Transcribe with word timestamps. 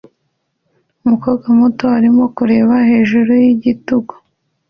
Umukobwa 1.03 1.45
muto 1.59 1.85
arimo 1.97 2.23
kureba 2.35 2.73
hejuru 2.89 3.31
yigitugu 3.43 4.13